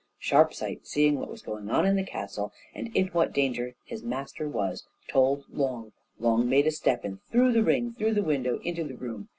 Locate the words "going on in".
1.43-1.95